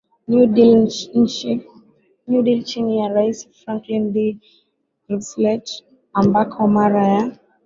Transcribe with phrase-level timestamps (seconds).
[2.27, 4.37] New Deal chini ya rais Franklin D
[5.09, 5.67] Roosevelt
[6.19, 7.25] ambako mara ya